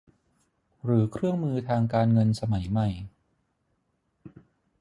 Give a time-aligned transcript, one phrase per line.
[0.83, 2.87] หรือเครื่องมือทางการเงินสมัยใหม่